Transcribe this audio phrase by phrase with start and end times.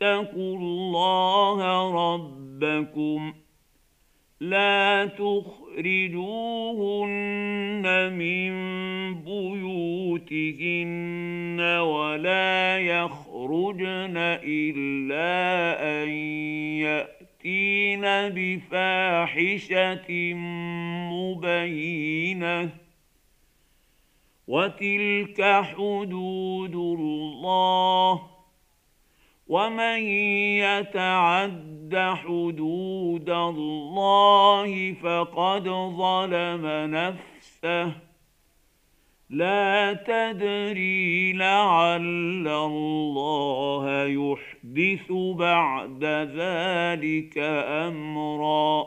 [0.00, 3.34] واتقوا الله ربكم.
[4.40, 5.82] لا تخرجوهن
[8.12, 8.52] من
[9.24, 15.32] بيوتهن ولا يخرجن إلا
[16.02, 16.08] أن
[16.84, 20.34] يأتين بفاحشة
[21.12, 22.70] مبينة.
[24.48, 28.35] وتلك حدود الله.
[29.46, 29.98] ومن
[30.58, 37.92] يتعد حدود الله فقد ظلم نفسه
[39.30, 47.38] لا تدري لعل الله يحدث بعد ذلك
[47.88, 48.86] امرا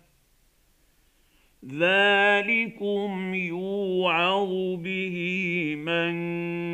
[1.79, 5.17] ذلكم يوعظ به
[5.77, 6.13] من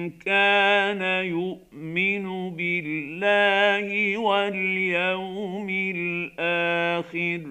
[0.09, 7.41] كان يؤمن بالله واليوم الآخر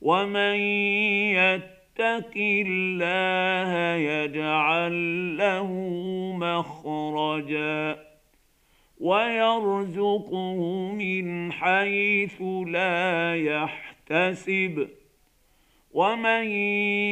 [0.00, 0.56] ومن
[1.36, 5.72] يتق الله يجعل له
[6.36, 7.96] مخرجا
[9.00, 10.60] ويرزقه
[10.92, 14.88] من حيث لا يحتسب
[15.94, 16.50] ومن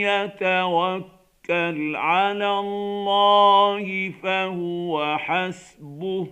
[0.02, 6.26] يتوكل على الله فهو حسبه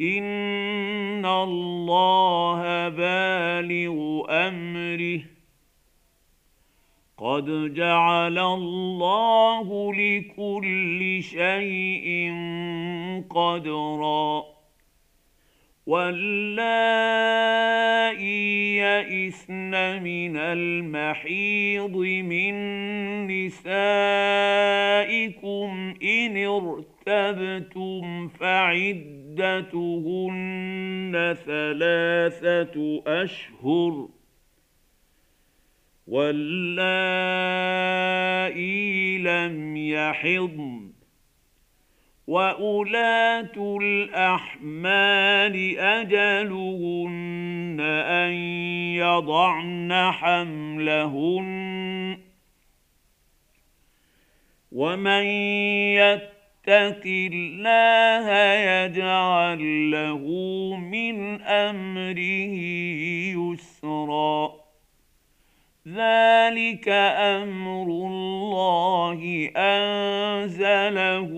[0.00, 5.20] ان الله بالغ امره
[7.18, 12.32] قد جعل الله لكل شيء
[13.30, 14.53] قدرا
[15.86, 17.44] واللائي
[18.76, 22.54] يئسن من المحيض من
[23.26, 23.64] نسائكم
[26.02, 29.74] ان ارتبتم فعدتهن
[31.46, 34.08] ثلاثة اشهر
[36.06, 37.34] واللائي
[39.18, 40.93] لم يحضن
[42.26, 47.76] واولات الاحمال اجلهن
[48.08, 48.32] ان
[48.96, 52.18] يضعن حملهن
[54.72, 55.24] ومن
[56.00, 60.22] يتق الله يجعل له
[60.76, 62.20] من امره
[63.36, 64.63] يسرا
[65.88, 71.30] ذلك أمر الله انزله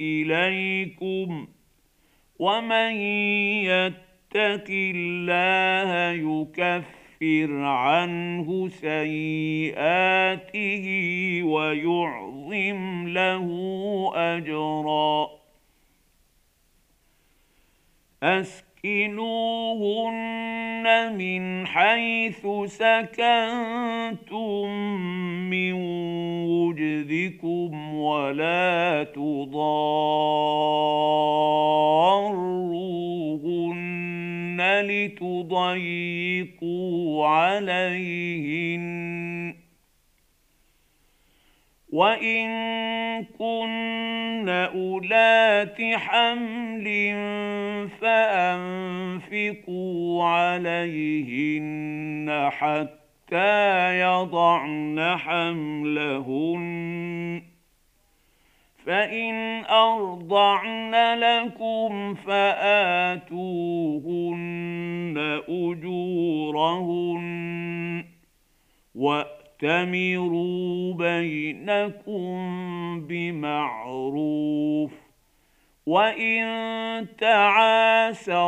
[0.00, 1.48] اليكم
[2.38, 2.92] ومن
[3.64, 10.84] يتق الله يكفر عنه سيئاته
[11.44, 13.46] ويعظم له
[14.14, 15.28] اجرا
[18.84, 20.36] اسكنوهن
[21.16, 24.68] من حيث سكنتم
[25.50, 25.72] من
[26.48, 29.60] وجدكم ولا تضاروهن
[34.84, 36.46] لتضيقوا
[37.26, 39.17] عليهن
[41.92, 42.48] وان
[43.24, 46.84] كن اولات حمل
[48.00, 51.68] فانفقوا عليهن
[52.50, 56.62] حتى يضعن حملهن
[58.86, 63.28] فان ارضعن لكم فاتوهن
[65.48, 67.18] اجورهن
[69.62, 72.30] واتمروا بينكم
[73.06, 74.92] بمعروف
[75.86, 78.42] وإن تعاسرتم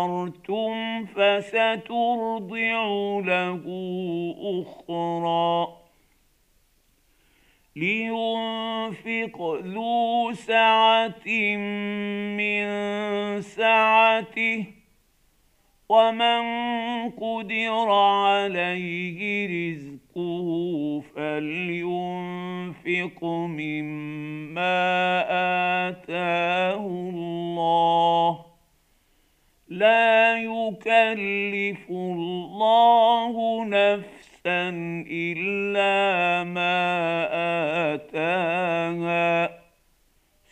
[1.07, 2.83] فسترضع
[3.25, 3.63] له
[4.63, 5.77] أخرى.
[7.77, 11.27] لينفق ذو سعة
[12.37, 12.67] من
[13.43, 14.65] سعته
[15.89, 16.41] ومن
[17.11, 20.00] قدر عليه رزقه.
[21.17, 24.81] فلينفق مما
[25.89, 28.45] آتاه الله.
[29.69, 34.69] لا يكلف الله نفسا
[35.11, 36.85] إلا ما
[37.95, 39.61] آتاها.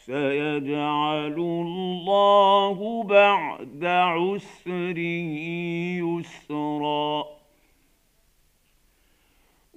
[0.06, 4.99] سيجعل الله بعد عسر
[5.99, 7.25] يسرا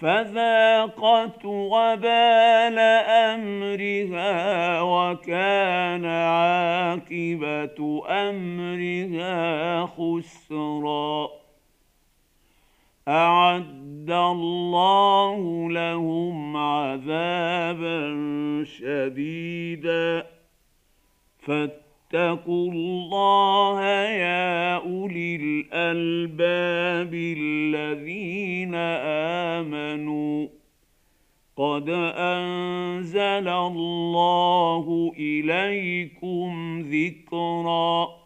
[0.00, 2.78] فذاقت وبال
[3.08, 7.78] أمرها وكان عاقبة
[8.08, 11.28] أمرها خسرا.
[13.08, 18.14] أعد الله لهم عذابا
[18.64, 20.26] شديدا.
[22.10, 30.46] فاتقوا الله يا أولي الألباب الذين آمنوا.
[31.56, 38.25] قد أنزل الله إليكم ذكرا.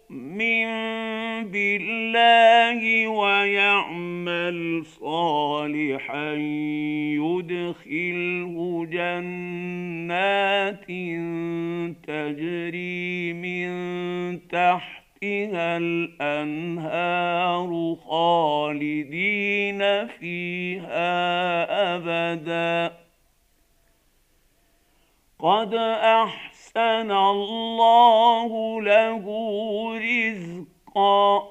[0.11, 0.67] يؤمن
[1.51, 6.33] بالله ويعمل صالحا
[7.23, 8.55] يدخله
[8.91, 10.85] جنات
[12.07, 13.69] تجري من
[14.47, 17.69] تحتها الأنهار
[18.05, 21.11] خالدين فيها
[21.95, 22.97] أبدا.
[25.39, 29.23] قد احسن أحسن الله له
[29.99, 31.50] رزقا.